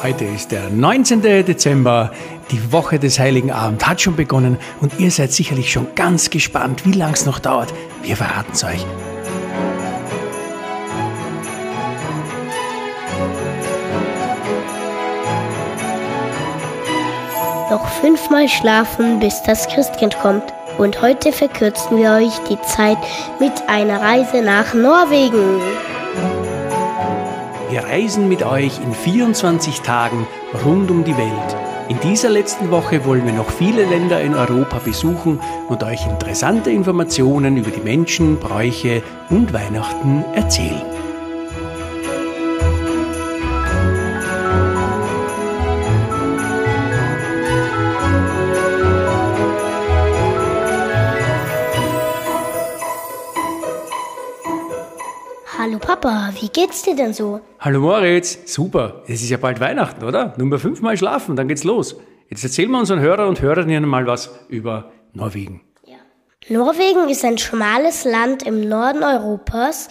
[0.00, 1.22] Heute ist der 19.
[1.22, 2.12] Dezember.
[2.52, 6.86] Die Woche des Heiligen Abend hat schon begonnen und ihr seid sicherlich schon ganz gespannt,
[6.86, 7.74] wie lang es noch dauert.
[8.02, 8.86] Wir verraten es euch.
[17.68, 20.44] Noch fünfmal schlafen, bis das Christkind kommt.
[20.78, 22.98] Und heute verkürzen wir euch die Zeit
[23.40, 25.60] mit einer Reise nach Norwegen.
[27.78, 30.26] Wir reisen mit euch in 24 Tagen
[30.64, 31.56] rund um die Welt.
[31.88, 36.72] In dieser letzten Woche wollen wir noch viele Länder in Europa besuchen und euch interessante
[36.72, 40.82] Informationen über die Menschen, Bräuche und Weihnachten erzählen.
[55.58, 57.40] Hallo Papa, wie geht's dir denn so?
[57.58, 59.02] Hallo Moritz, super.
[59.08, 60.34] Es ist ja bald Weihnachten, oder?
[60.38, 61.96] Nur mal fünfmal schlafen, dann geht's los.
[62.30, 65.62] Jetzt erzählen wir unseren Hörer und Hörerinnen mal was über Norwegen.
[66.48, 69.88] Norwegen ist ein schmales Land im Norden Europas.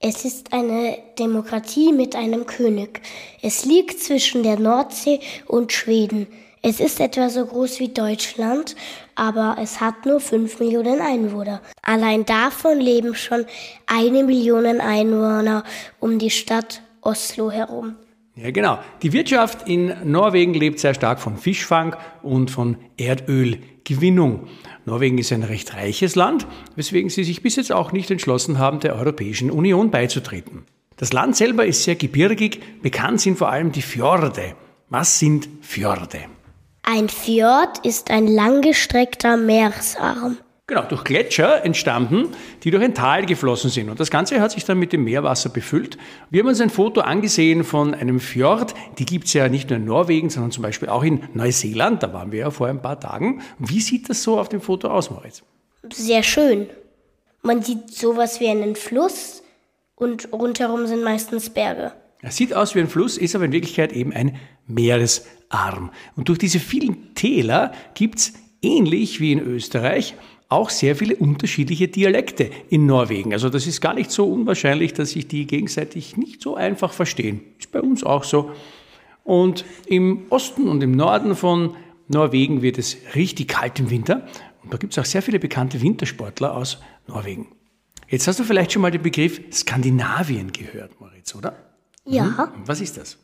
[0.00, 3.00] Es ist eine Demokratie mit einem König.
[3.42, 6.28] Es liegt zwischen der Nordsee und Schweden.
[6.62, 8.74] Es ist etwa so groß wie Deutschland,
[9.14, 11.60] aber es hat nur 5 Millionen Einwohner.
[11.82, 13.44] Allein davon leben schon
[13.86, 15.64] eine Million Einwohner
[16.00, 17.96] um die Stadt Oslo herum.
[18.34, 18.78] Ja, genau.
[19.02, 24.46] Die Wirtschaft in Norwegen lebt sehr stark von Fischfang und von Erdölgewinnung.
[24.84, 28.78] Norwegen ist ein recht reiches Land, weswegen sie sich bis jetzt auch nicht entschlossen haben,
[28.80, 30.64] der Europäischen Union beizutreten.
[30.96, 34.54] Das Land selber ist sehr gebirgig, bekannt sind vor allem die Fjorde.
[34.88, 36.37] Was sind Fjorde?
[36.90, 40.38] Ein Fjord ist ein langgestreckter Meeresarm.
[40.66, 42.28] Genau, durch Gletscher entstanden,
[42.62, 43.90] die durch ein Tal geflossen sind.
[43.90, 45.98] Und das Ganze hat sich dann mit dem Meerwasser befüllt.
[46.30, 48.72] Wir haben uns ein Foto angesehen von einem Fjord.
[48.98, 52.02] Die gibt's ja nicht nur in Norwegen, sondern zum Beispiel auch in Neuseeland.
[52.02, 53.42] Da waren wir ja vor ein paar Tagen.
[53.58, 55.42] Wie sieht das so auf dem Foto aus, Moritz?
[55.92, 56.70] Sehr schön.
[57.42, 59.42] Man sieht sowas wie einen Fluss
[59.94, 61.92] und rundherum sind meistens Berge.
[62.22, 64.36] Es sieht aus wie ein Fluss, ist aber in Wirklichkeit eben ein
[64.66, 65.37] Meeresarm.
[66.16, 70.14] Und durch diese vielen Täler gibt's ähnlich wie in Österreich
[70.48, 73.32] auch sehr viele unterschiedliche Dialekte in Norwegen.
[73.32, 77.42] Also das ist gar nicht so unwahrscheinlich, dass sich die gegenseitig nicht so einfach verstehen.
[77.58, 78.50] Ist bei uns auch so.
[79.24, 81.76] Und im Osten und im Norden von
[82.08, 84.26] Norwegen wird es richtig kalt im Winter.
[84.62, 87.48] Und da gibt es auch sehr viele bekannte Wintersportler aus Norwegen.
[88.08, 91.56] Jetzt hast du vielleicht schon mal den Begriff Skandinavien gehört, Moritz, oder?
[92.06, 92.62] Ja, Hm?
[92.64, 93.18] Was ist das?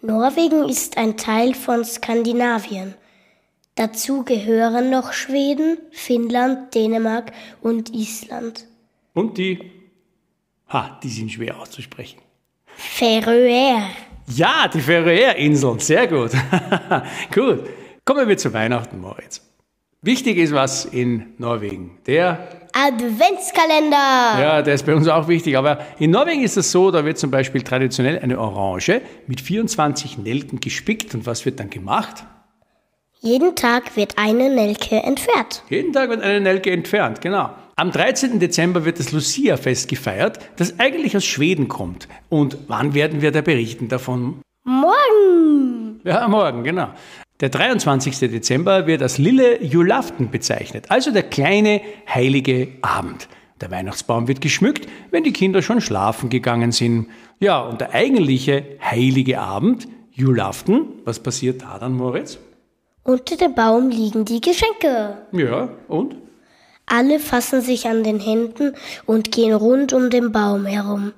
[0.00, 2.94] Norwegen ist ein Teil von Skandinavien.
[3.74, 7.32] Dazu gehören noch Schweden, Finnland, Dänemark
[7.62, 8.66] und Island.
[9.12, 9.58] Und die,
[10.68, 12.20] ha, die sind schwer auszusprechen.
[12.76, 13.88] Färöer.
[14.28, 16.30] Ja, die Färöerinseln, sehr gut.
[17.34, 17.64] gut.
[18.04, 19.42] Kommen wir zu Weihnachten, Moritz.
[20.00, 21.98] Wichtig ist was in Norwegen.
[22.06, 24.40] Der, Adventskalender.
[24.40, 27.18] ja, der ist bei uns auch wichtig, aber in Norwegen ist es so, da wird
[27.18, 32.24] zum Beispiel traditionell eine Orange mit 24 Nelken gespickt und was wird dann gemacht?
[33.20, 35.64] Jeden Tag wird eine Nelke entfernt.
[35.68, 37.50] Jeden Tag wird eine Nelke entfernt, genau.
[37.74, 38.38] Am 13.
[38.38, 42.06] Dezember wird das Lucia-Fest gefeiert, das eigentlich aus Schweden kommt.
[42.28, 44.40] Und wann werden wir da berichten davon?
[44.62, 46.00] Morgen.
[46.04, 46.90] Ja, morgen, genau.
[47.40, 48.18] Der 23.
[48.18, 51.80] Dezember wird als Lille Julaften bezeichnet, also der kleine
[52.12, 53.28] heilige Abend.
[53.60, 57.06] Der Weihnachtsbaum wird geschmückt, wenn die Kinder schon schlafen gegangen sind.
[57.38, 62.38] Ja, und der eigentliche heilige Abend, Julaften, was passiert da dann, Moritz?
[63.04, 65.18] Unter dem Baum liegen die Geschenke.
[65.30, 66.16] Ja, und?
[66.86, 68.74] Alle fassen sich an den Händen
[69.06, 71.12] und gehen rund um den Baum herum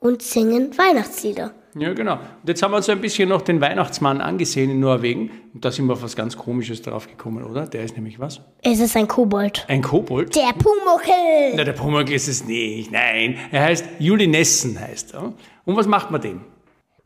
[0.00, 1.52] und singen Weihnachtslieder.
[1.74, 2.14] Ja, genau.
[2.14, 5.30] Und jetzt haben wir uns ein bisschen noch den Weihnachtsmann angesehen in Norwegen.
[5.54, 7.66] Und da sind wir auf was ganz Komisches draufgekommen, oder?
[7.66, 8.40] Der ist nämlich was?
[8.62, 9.64] Es ist ein Kobold.
[9.68, 10.34] Ein Kobold?
[10.36, 11.54] Der Pumuckel.
[11.54, 12.92] Na, der Pumuckl ist es nicht.
[12.92, 15.32] Nein, er heißt Julinessen, heißt er.
[15.64, 16.42] Und was macht man dem?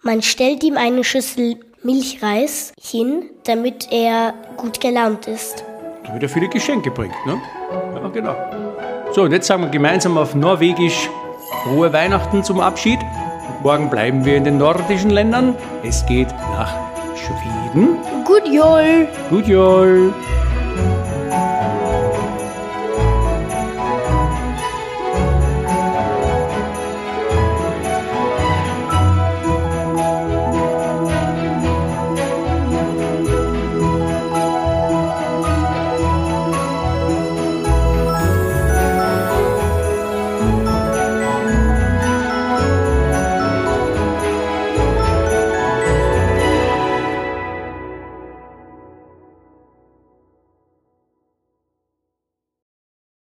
[0.02, 5.64] Man stellt ihm eine Schüssel Milchreis hin, damit er gut gelaunt ist.
[6.04, 7.40] Damit er viele Geschenke bringt, ne?
[7.94, 8.34] Ja, genau.
[9.12, 11.08] So, und jetzt sagen wir gemeinsam auf Norwegisch
[11.62, 12.98] frohe Weihnachten zum Abschied.
[13.62, 15.54] Morgen bleiben wir in den nordischen Ländern.
[15.82, 16.74] Es geht nach
[17.16, 17.96] Schweden.
[18.24, 19.08] Gut, Jol.
[19.30, 20.12] Gut, Jol.